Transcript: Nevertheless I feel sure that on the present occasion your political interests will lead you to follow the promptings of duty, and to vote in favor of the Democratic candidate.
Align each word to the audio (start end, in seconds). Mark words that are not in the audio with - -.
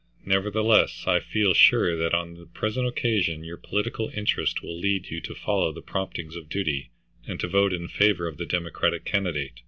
Nevertheless 0.25 1.05
I 1.05 1.19
feel 1.19 1.53
sure 1.53 1.95
that 1.95 2.11
on 2.11 2.33
the 2.33 2.47
present 2.47 2.87
occasion 2.87 3.43
your 3.43 3.55
political 3.55 4.09
interests 4.15 4.59
will 4.59 4.75
lead 4.75 5.09
you 5.11 5.21
to 5.21 5.35
follow 5.35 5.71
the 5.71 5.83
promptings 5.83 6.35
of 6.35 6.49
duty, 6.49 6.89
and 7.27 7.39
to 7.39 7.47
vote 7.47 7.71
in 7.71 7.87
favor 7.87 8.25
of 8.27 8.37
the 8.37 8.47
Democratic 8.47 9.05
candidate. 9.05 9.59